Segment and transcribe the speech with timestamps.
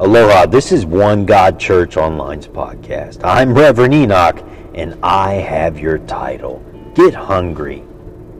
[0.00, 3.22] Aloha, this is One God Church Online's podcast.
[3.22, 4.42] I'm Reverend Enoch,
[4.74, 6.64] and I have your title.
[6.94, 7.84] Get hungry.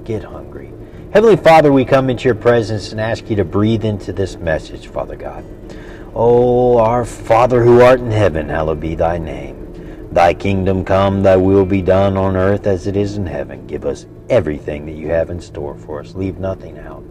[0.04, 0.72] Get hungry.
[1.12, 4.86] Heavenly Father, we come into your presence and ask you to breathe into this message,
[4.86, 5.44] Father God.
[6.14, 10.08] Oh, our Father who art in heaven, hallowed be thy name.
[10.12, 13.66] Thy kingdom come, thy will be done on earth as it is in heaven.
[13.66, 16.14] Give us everything that you have in store for us.
[16.14, 17.04] Leave nothing out.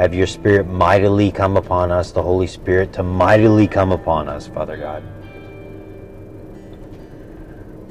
[0.00, 4.46] Have your Spirit mightily come upon us, the Holy Spirit to mightily come upon us,
[4.46, 5.02] Father God.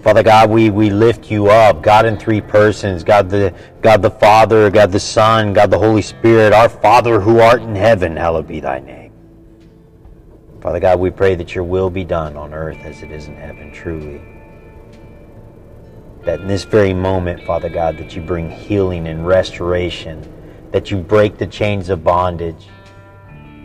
[0.01, 3.53] Father God, we, we lift you up, God in three persons, God the
[3.83, 7.75] God the Father, God the Son, God the Holy Spirit, our Father who art in
[7.75, 9.13] heaven, hallowed be thy name.
[10.61, 13.35] Father God, we pray that your will be done on earth as it is in
[13.35, 14.19] heaven, truly.
[16.23, 20.27] That in this very moment, Father God, that you bring healing and restoration
[20.71, 22.67] that you break the chains of bondage.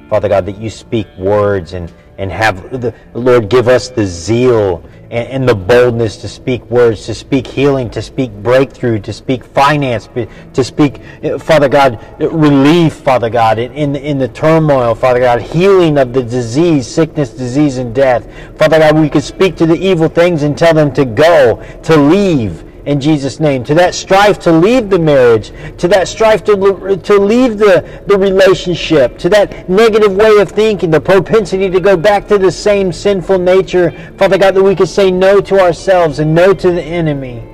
[0.08, 4.84] Father God, that you speak words and, and have the Lord give us the zeal
[5.10, 9.44] and, and, the boldness to speak words, to speak healing, to speak breakthrough, to speak
[9.44, 10.08] finance,
[10.52, 15.98] to speak, uh, Father God, relief, Father God, in, in the turmoil, Father God, healing
[15.98, 18.28] of the disease, sickness, disease, and death.
[18.58, 21.96] Father God, we could speak to the evil things and tell them to go, to
[21.96, 23.64] leave in Jesus' name.
[23.64, 28.18] To that strife to leave the marriage, to that strife to, to leave the, the
[28.18, 32.92] relationship, to that negative way of thinking, the propensity to go back to the same
[32.92, 33.90] sinful nature.
[34.18, 37.50] Father God, that we could say no to ourselves and no to the enemy.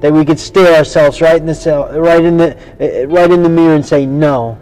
[0.00, 3.42] That we could stare ourselves right in the cell, right in the uh, right in
[3.42, 4.58] the mirror and say, No,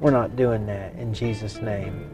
[0.00, 2.04] we're not doing that in Jesus' name.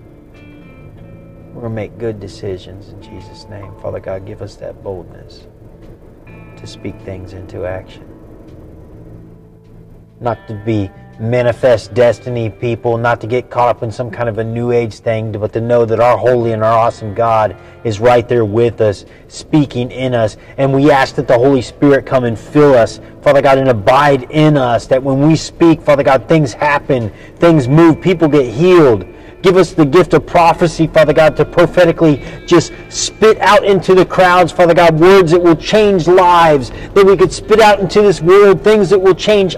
[1.55, 3.73] We're to make good decisions in Jesus' name.
[3.81, 5.47] Father God, give us that boldness
[6.65, 8.03] to speak things into action.
[10.21, 14.39] Not to be manifest destiny people, not to get caught up in some kind of
[14.39, 18.01] a new age thing, but to know that our holy and our awesome God is
[18.01, 20.37] right there with us, speaking in us.
[20.57, 24.31] And we ask that the Holy Spirit come and fill us, Father God, and abide
[24.31, 24.87] in us.
[24.87, 29.07] That when we speak, Father God, things happen, things move, people get healed
[29.45, 34.07] Give us the gift of prophecy, Father God, to prophetically just spit out into the
[34.07, 38.23] crowds, Father God, words that will change lives, that we could spit out into this
[38.23, 39.55] world things that will change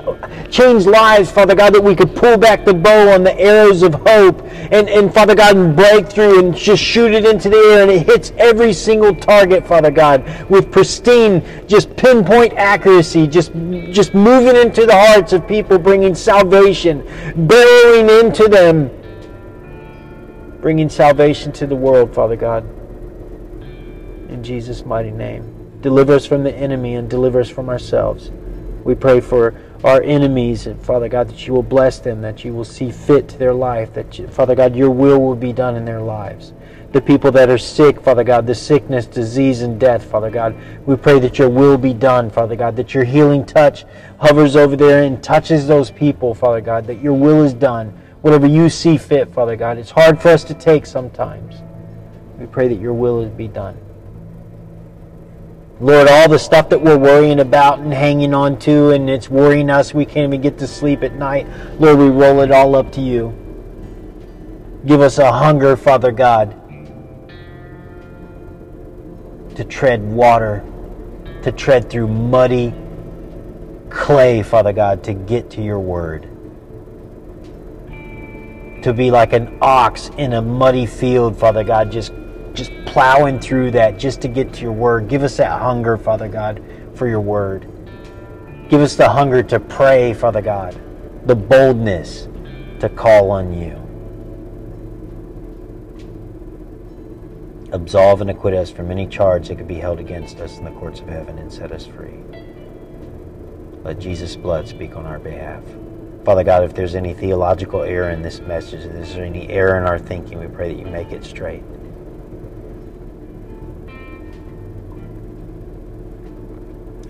[0.51, 3.95] change lives, Father God, that we could pull back the bow on the arrows of
[3.95, 4.43] hope
[4.73, 7.91] and, and Father God, and break through and just shoot it into the air and
[7.93, 13.53] it hits every single target, Father God, with pristine, just pinpoint accuracy, just
[13.93, 17.07] just moving into the hearts of people, bringing salvation,
[17.47, 18.91] burrowing into them
[20.67, 22.65] bringing salvation to the world, Father God.
[24.29, 25.79] In Jesus' mighty name.
[25.81, 28.33] Deliver us from the enemy and deliver us from ourselves.
[28.83, 29.55] We pray for
[29.85, 33.29] our enemies, and Father God, that you will bless them, that you will see fit
[33.29, 36.53] to their life, that, you, Father God, your will will be done in their lives.
[36.91, 40.97] The people that are sick, Father God, the sickness, disease, and death, Father God, we
[40.97, 43.85] pray that your will be done, Father God, that your healing touch
[44.19, 48.49] hovers over there and touches those people, Father God, that your will is done whatever
[48.49, 49.79] you see fit, Father God.
[49.79, 51.63] It's hard for us to take sometimes.
[52.41, 53.79] We pray that your will be done.
[55.79, 59.71] Lord, all the stuff that we're worrying about and hanging on to and it's worrying
[59.71, 61.47] us, we can't even get to sleep at night.
[61.79, 63.33] Lord, we roll it all up to you.
[64.87, 66.51] Give us a hunger, Father God,
[69.55, 70.65] to tread water,
[71.45, 72.75] to tread through muddy
[73.89, 76.36] clay, Father God, to get to your word
[78.87, 82.13] to be like an ox in a muddy field, Father God, just
[82.53, 85.09] just plowing through that just to get to your word.
[85.09, 86.63] Give us that hunger, Father God,
[86.95, 87.67] for your word.
[88.69, 90.81] Give us the hunger to pray, Father God,
[91.27, 92.29] the boldness
[92.79, 93.75] to call on you.
[97.73, 100.71] Absolve and acquit us from any charge that could be held against us in the
[100.71, 102.23] courts of heaven and set us free.
[103.83, 105.65] Let Jesus' blood speak on our behalf.
[106.27, 109.85] Father God, if there's any theological error in this message, if there's any error in
[109.85, 111.63] our thinking, we pray that you make it straight.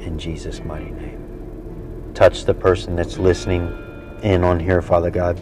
[0.03, 2.13] In Jesus' mighty name.
[2.13, 3.63] Touch the person that's listening
[4.23, 5.41] in on here, Father God.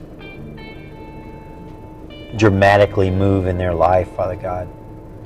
[2.36, 4.68] Dramatically move in their life, Father God.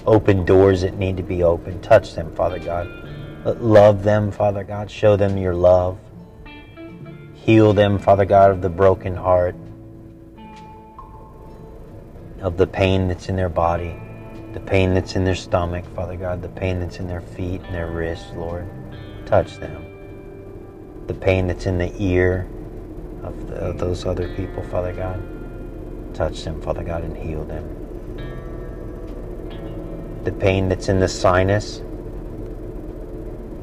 [0.06, 1.82] Open doors that need to be opened.
[1.82, 2.88] Touch them, Father God.
[3.60, 4.90] Love them, Father God.
[4.90, 5.98] Show them your love.
[7.48, 9.56] Heal them, Father God, of the broken heart,
[12.42, 13.96] of the pain that's in their body,
[14.52, 17.74] the pain that's in their stomach, Father God, the pain that's in their feet and
[17.74, 18.68] their wrists, Lord.
[19.24, 19.82] Touch them.
[21.06, 22.46] The pain that's in the ear
[23.22, 25.18] of, the, of those other people, Father God.
[26.14, 27.64] Touch them, Father God, and heal them.
[30.24, 31.80] The pain that's in the sinus,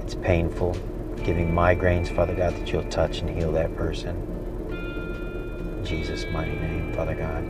[0.02, 0.76] it's painful.
[1.26, 4.16] Giving migraines, Father God, that you'll touch and heal that person.
[4.70, 7.44] In Jesus' mighty name, Father God.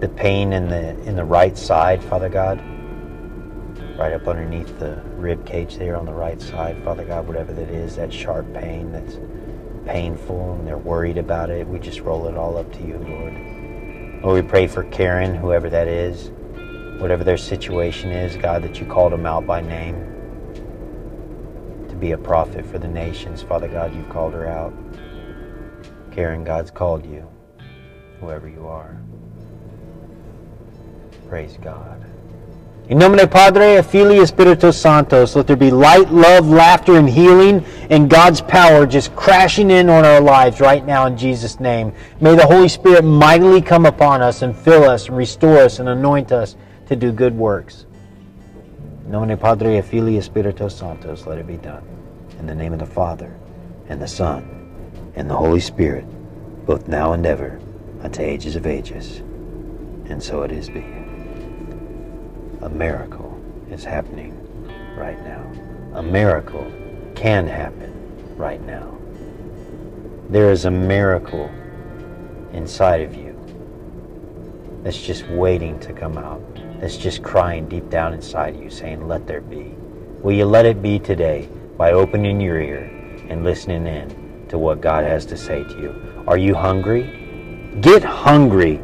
[0.00, 2.62] The pain in the in the right side, Father God,
[3.98, 7.68] right up underneath the rib cage there on the right side, Father God, whatever that
[7.68, 9.18] is, that sharp pain that's
[9.86, 14.22] painful and they're worried about it, we just roll it all up to you, Lord.
[14.24, 16.30] Lord, we pray for Karen, whoever that is,
[17.02, 20.11] whatever their situation is, God, that you called them out by name
[22.02, 23.42] be a prophet for the nations.
[23.42, 24.74] Father God, you've called her out.
[26.10, 27.30] Karen, God's called you,
[28.18, 29.00] whoever you are.
[31.28, 32.04] Praise God.
[32.88, 38.10] In nomine Padre, Filii, Espiritus Santos, let there be light, love, laughter, and healing, and
[38.10, 41.92] God's power just crashing in on our lives right now in Jesus' name.
[42.20, 45.88] May the Holy Spirit mightily come upon us and fill us and restore us and
[45.88, 46.56] anoint us
[46.88, 47.86] to do good works.
[49.04, 51.91] In nomine Padre, Filii, Espiritus Santos, let it be done.
[52.42, 53.32] In the name of the Father,
[53.88, 54.42] and the Son,
[55.14, 56.04] and the Holy Spirit,
[56.66, 57.60] both now and ever,
[58.02, 59.18] unto ages of ages.
[60.10, 60.84] And so it is be
[62.60, 63.40] a miracle
[63.70, 64.36] is happening
[64.96, 65.52] right now.
[65.94, 66.66] A miracle
[67.14, 68.98] can happen right now.
[70.28, 71.48] There is a miracle
[72.52, 73.38] inside of you
[74.82, 76.42] that's just waiting to come out,
[76.80, 79.76] that's just crying deep down inside of you, saying, Let there be.
[80.22, 82.90] Will you let it be today by opening your ear
[83.28, 86.24] and listening in to what God has to say to you?
[86.26, 87.72] Are you hungry?
[87.80, 88.80] Get hungry.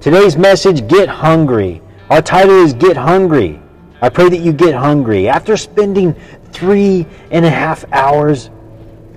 [0.00, 1.82] Today's message get hungry.
[2.10, 3.60] Our title is Get Hungry.
[4.00, 5.28] I pray that you get hungry.
[5.28, 6.14] After spending
[6.52, 8.50] three and a half hours,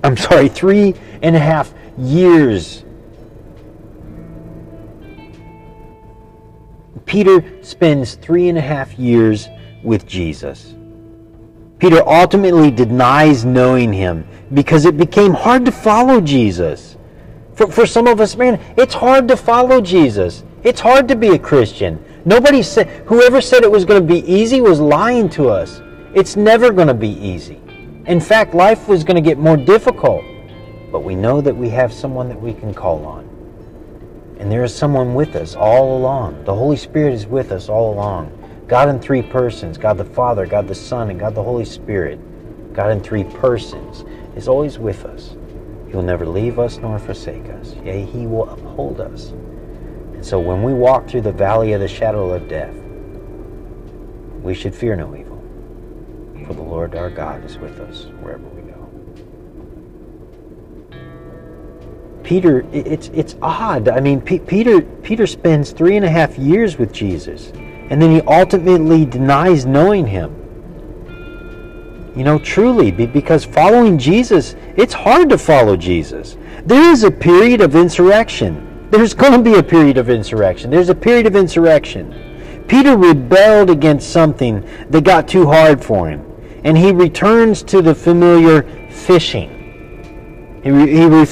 [0.02, 2.84] I'm sorry, three and a half years,
[7.06, 9.48] Peter spends three and a half years
[9.84, 10.74] with Jesus.
[11.80, 16.96] Peter ultimately denies knowing him because it became hard to follow Jesus.
[17.54, 20.44] For, for some of us, man, it's hard to follow Jesus.
[20.62, 22.04] It's hard to be a Christian.
[22.26, 25.80] Nobody said, whoever said it was going to be easy was lying to us.
[26.14, 27.58] It's never going to be easy.
[28.06, 30.22] In fact, life was going to get more difficult.
[30.92, 33.26] But we know that we have someone that we can call on.
[34.38, 36.44] And there is someone with us all along.
[36.44, 38.36] The Holy Spirit is with us all along.
[38.70, 42.20] God in three persons God the Father, God the Son, and God the Holy Spirit.
[42.72, 44.04] God in three persons
[44.36, 45.34] is always with us.
[45.88, 47.74] He will never leave us nor forsake us.
[47.84, 49.30] Yea, He will uphold us.
[50.14, 52.76] And so when we walk through the valley of the shadow of death,
[54.40, 55.42] we should fear no evil,
[56.46, 58.88] for the Lord our God is with us wherever we go.
[62.22, 63.88] Peter, it's it's odd.
[63.88, 67.52] I mean, P- Peter Peter spends three and a half years with Jesus,
[67.90, 70.36] and then he ultimately denies knowing him.
[72.16, 76.36] You know, truly, because following Jesus, it's hard to follow Jesus.
[76.64, 80.68] There is a period of insurrection there's going to be a period of insurrection.
[80.68, 82.64] There's a period of insurrection.
[82.66, 86.26] Peter rebelled against something that got too hard for him,
[86.64, 89.48] and he returns to the familiar fishing.
[90.64, 91.24] He, he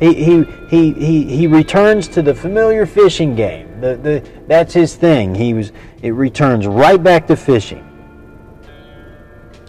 [0.00, 3.69] he, he, he, he, he returns to the familiar fishing game.
[3.80, 5.34] The, the, that's his thing.
[5.34, 5.72] He was,
[6.02, 7.86] it returns right back to fishing.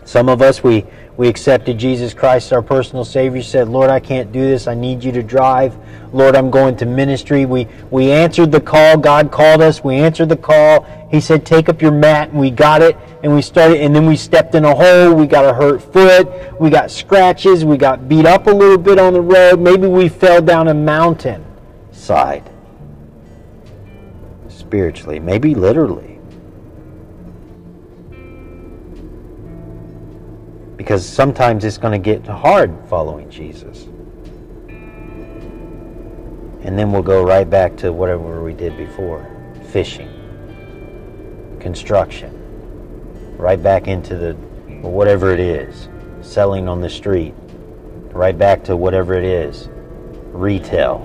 [0.04, 4.02] Some of us, we, we accepted Jesus Christ, as our personal Savior, said, Lord, I
[4.02, 4.68] can't do this.
[4.68, 5.78] I need you to drive.
[6.12, 7.46] Lord, I'm going to ministry.
[7.46, 8.98] We, we answered the call.
[8.98, 9.84] God called us.
[9.84, 10.84] We answered the call.
[11.10, 12.30] He said, take up your mat.
[12.32, 12.98] And we got it.
[13.24, 15.14] And we started, and then we stepped in a hole.
[15.14, 16.60] We got a hurt foot.
[16.60, 17.64] We got scratches.
[17.64, 19.62] We got beat up a little bit on the road.
[19.62, 21.46] Maybe we fell down a mountain
[21.92, 22.51] side.
[24.72, 26.12] Spiritually, maybe literally.
[30.78, 33.84] because sometimes it's going to get hard following Jesus.
[36.64, 39.30] And then we'll go right back to whatever we did before
[39.72, 40.10] fishing,
[41.60, 42.32] construction,
[43.38, 44.34] right back into the
[44.82, 45.88] whatever it is,
[46.22, 47.36] selling on the street,
[48.12, 49.70] right back to whatever it is,
[50.32, 51.00] retail,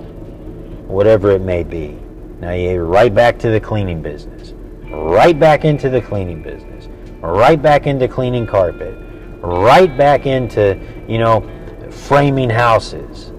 [0.87, 1.99] whatever it may be.
[2.39, 4.53] Now you're right back to the cleaning business,
[4.89, 6.87] right back into the cleaning business,
[7.21, 8.97] right back into cleaning carpet
[9.41, 11.49] right back into, you know,
[11.89, 13.31] framing houses.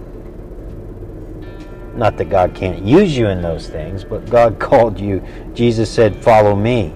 [1.94, 5.22] Not that God can't use you in those things, but God called you.
[5.54, 6.92] Jesus said, Follow me,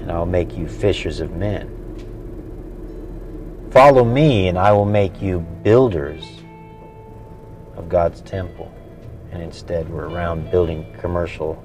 [0.00, 1.78] and I'll make you fishers of men.
[3.70, 6.24] Follow me, and I will make you builders
[7.76, 8.70] of God's temple.
[9.32, 11.62] And instead we're around building commercial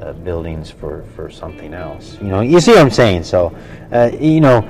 [0.00, 2.18] uh, buildings for, for something else.
[2.20, 3.24] You know, you see what I'm saying?
[3.24, 3.56] So,
[3.90, 4.68] uh, you know,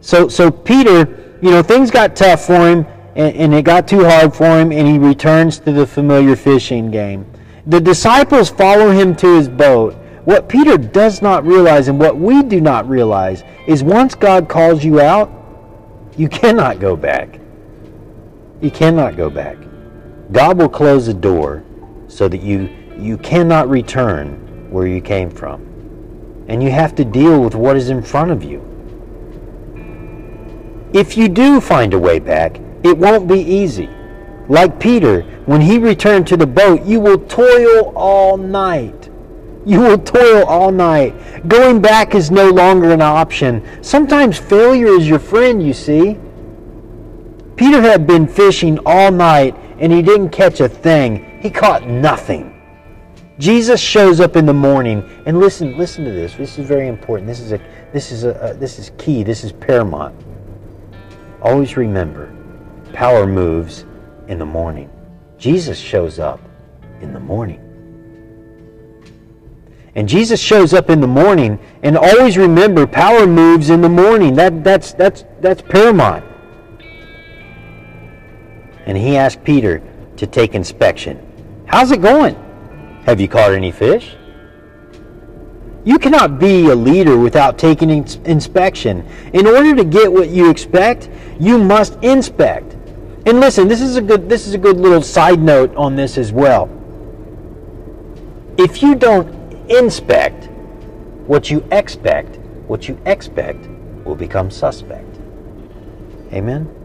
[0.00, 4.04] so so Peter, you know, things got tough for him, and, and it got too
[4.04, 7.26] hard for him, and he returns to the familiar fishing game.
[7.66, 9.94] The disciples follow him to his boat.
[10.24, 14.84] What Peter does not realize, and what we do not realize, is once God calls
[14.84, 15.30] you out,
[16.16, 17.38] you cannot go back.
[18.60, 19.56] You cannot go back.
[20.32, 21.64] God will close the door
[22.08, 22.68] so that you
[22.98, 25.62] you cannot return where you came from.
[26.48, 28.64] And you have to deal with what is in front of you.
[30.92, 33.88] If you do find a way back, it won't be easy.
[34.48, 39.10] Like Peter, when he returned to the boat, you will toil all night.
[39.66, 41.46] You will toil all night.
[41.46, 43.62] Going back is no longer an option.
[43.82, 46.18] Sometimes failure is your friend, you see.
[47.56, 51.40] Peter had been fishing all night and he didn't catch a thing.
[51.40, 52.54] He caught nothing.
[53.38, 56.34] Jesus shows up in the morning, and listen, listen to this.
[56.34, 57.28] This is very important.
[57.28, 57.60] This is a,
[57.92, 59.22] this is a, a this is key.
[59.22, 60.14] This is paramount.
[61.40, 62.34] Always remember,
[62.92, 63.84] power moves
[64.26, 64.90] in the morning.
[65.38, 66.40] Jesus shows up
[67.00, 67.64] in the morning.
[69.94, 74.34] And Jesus shows up in the morning, and always remember, power moves in the morning.
[74.34, 76.24] That, that's, that's, that's paramount.
[78.88, 79.82] And he asked Peter
[80.16, 81.64] to take inspection.
[81.66, 82.34] How's it going?
[83.04, 84.16] Have you caught any fish?
[85.84, 89.06] You cannot be a leader without taking ins- inspection.
[89.32, 92.74] In order to get what you expect, you must inspect.
[93.26, 96.18] And listen, this is a good this is a good little side note on this
[96.18, 96.68] as well.
[98.56, 99.28] If you don't
[99.70, 100.46] inspect
[101.26, 103.66] what you expect, what you expect
[104.04, 105.18] will become suspect.
[106.32, 106.77] Amen.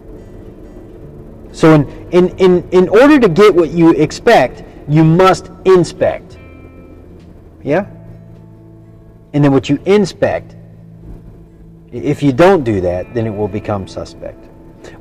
[1.53, 6.37] So in in in, in order to get what you expect, you must inspect.
[7.63, 7.85] Yeah?
[9.33, 10.55] And then what you inspect,
[11.91, 14.43] if you don't do that, then it will become suspect.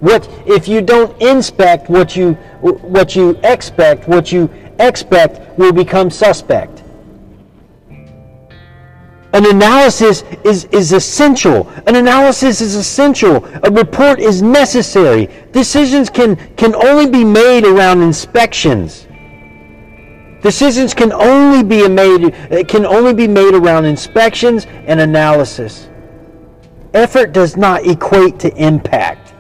[0.00, 6.11] What if you don't inspect what you what you expect, what you expect will become
[6.11, 6.72] suspect.
[9.33, 11.69] An analysis is, is essential.
[11.87, 13.45] An analysis is essential.
[13.62, 15.29] A report is necessary.
[15.53, 19.07] Decisions can, can only be made around inspections.
[20.43, 25.89] Decisions can only be made eh, can only be made around inspections and analysis.
[26.95, 29.35] Effort does not equate to impact.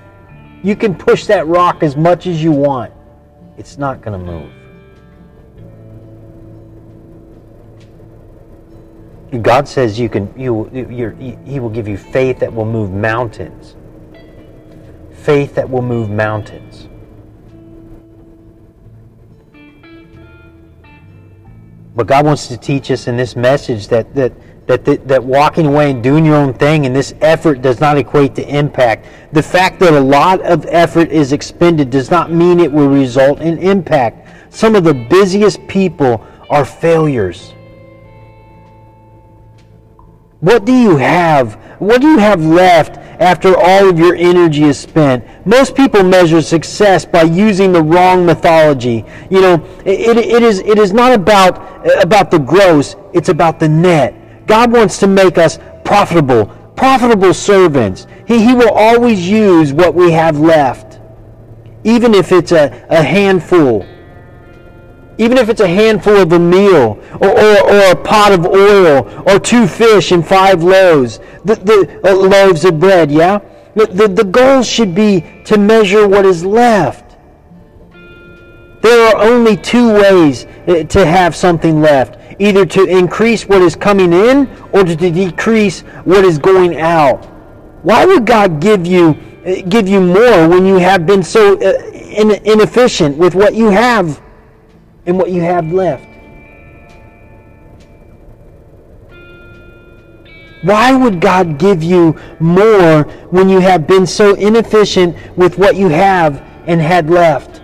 [0.62, 2.92] You can push that rock as much as you want.
[3.58, 4.61] It's not going to move.
[9.40, 10.64] God says you can you
[11.46, 13.76] he will give you faith that will move mountains.
[15.10, 16.88] Faith that will move mountains.
[21.94, 24.32] But God wants to teach us in this message that that
[24.66, 27.98] that, that, that walking away and doing your own thing and this effort does not
[27.98, 29.06] equate to impact.
[29.32, 33.40] The fact that a lot of effort is expended does not mean it will result
[33.40, 34.54] in impact.
[34.54, 37.54] Some of the busiest people are failures.
[40.42, 41.54] What do you have?
[41.78, 45.24] What do you have left after all of your energy is spent?
[45.46, 49.04] Most people measure success by using the wrong mythology.
[49.30, 53.68] You know, it, it, is, it is not about, about the gross, it's about the
[53.68, 54.46] net.
[54.48, 58.08] God wants to make us profitable, profitable servants.
[58.26, 60.98] He, he will always use what we have left,
[61.84, 63.86] even if it's a, a handful
[65.18, 69.22] even if it's a handful of a meal or, or, or, a pot of oil
[69.28, 73.38] or two fish and five loaves, the, the uh, loaves of bread, yeah?
[73.74, 77.16] The, the, the goal should be to measure what is left.
[78.82, 83.76] There are only two ways uh, to have something left either to increase what is
[83.76, 87.24] coming in or to decrease what is going out.
[87.82, 89.16] Why would God give you,
[89.46, 94.21] uh, give you more when you have been so inefficient with what you have?
[95.06, 96.08] And what you have left.
[100.62, 105.88] Why would God give you more when you have been so inefficient with what you
[105.88, 107.60] have and had left?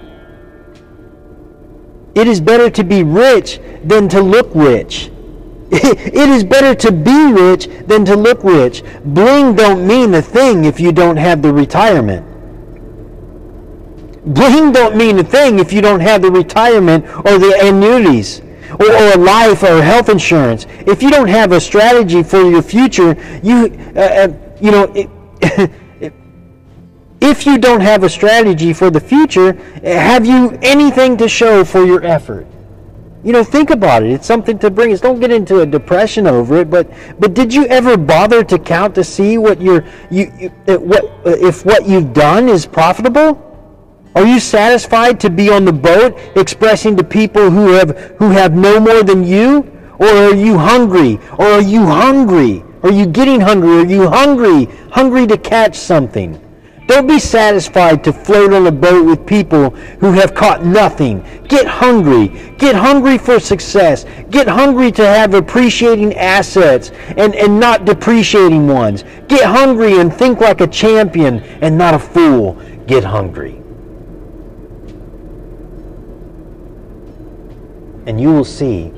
[2.17, 5.11] It is better to be rich than to look rich.
[5.71, 8.83] It is better to be rich than to look rich.
[9.05, 12.28] Bling don't mean a thing if you don't have the retirement.
[14.35, 18.41] Bling don't mean a thing if you don't have the retirement or the annuities
[18.79, 20.67] or, or life or health insurance.
[20.87, 25.71] If you don't have a strategy for your future, you uh, uh you know.
[27.21, 31.85] If you don't have a strategy for the future, have you anything to show for
[31.85, 32.47] your effort?
[33.25, 34.13] You know, think about it.
[34.13, 35.01] It's something to bring us.
[35.01, 36.71] Don't get into a depression over it.
[36.71, 41.11] But but did you ever bother to count to see what your you, you what
[41.27, 43.48] if what you've done is profitable?
[44.19, 48.53] Are you satisfied to be on the boat expressing to people who have who have
[48.53, 49.71] no more than you?
[50.01, 51.21] Or are you hungry?
[51.39, 52.65] Or are you hungry?
[52.83, 53.79] Are you getting hungry?
[53.79, 54.65] Are you hungry?
[54.91, 56.35] Hungry to catch something?
[56.89, 59.71] Don't be satisfied to float on a boat with people
[60.01, 61.25] who have caught nothing.
[61.47, 62.27] Get hungry.
[62.59, 64.05] Get hungry for success.
[64.31, 69.05] Get hungry to have appreciating assets and, and not depreciating ones.
[69.29, 72.61] Get hungry and think like a champion and not a fool.
[72.89, 73.63] Get hungry.
[78.09, 78.91] And you will see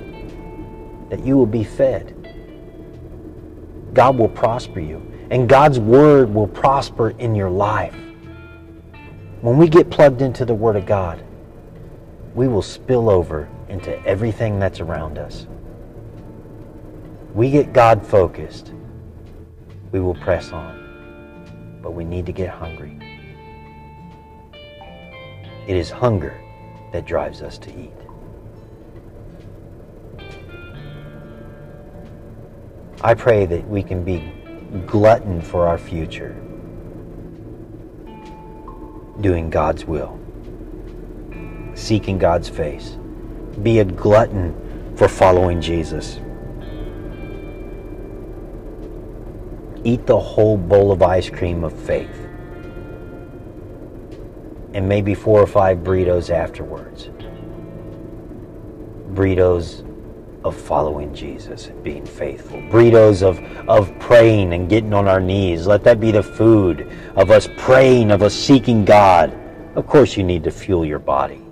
[1.10, 2.16] that you will be fed.
[3.92, 7.94] God will prosper you and God's Word will prosper in your life.
[9.40, 11.24] When we get plugged into the Word of God,
[12.34, 15.46] we will spill over into everything that's around us.
[17.34, 18.72] We get God focused,
[19.92, 20.78] we will press on.
[21.82, 22.98] But we need to get hungry.
[25.66, 26.40] It is hunger
[26.92, 27.99] that drives us to eat.
[33.02, 34.30] I pray that we can be
[34.86, 36.32] glutton for our future,
[39.22, 40.20] doing God's will,
[41.74, 42.98] seeking God's face.
[43.62, 46.20] Be a glutton for following Jesus.
[49.82, 52.28] Eat the whole bowl of ice cream of faith.
[54.74, 57.08] And maybe four or five burritos afterwards.
[59.14, 59.89] Burritos
[60.44, 62.58] of following Jesus and being faithful.
[62.62, 65.66] Burritos of, of praying and getting on our knees.
[65.66, 69.38] Let that be the food of us praying, of us seeking God.
[69.74, 71.42] Of course, you need to fuel your body,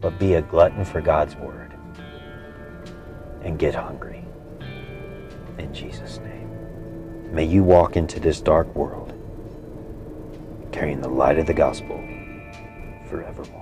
[0.00, 1.72] but be a glutton for God's word
[3.42, 4.24] and get hungry.
[5.58, 6.34] In Jesus' name.
[7.32, 9.12] May you walk into this dark world
[10.72, 11.96] carrying the light of the gospel
[13.08, 13.53] forevermore.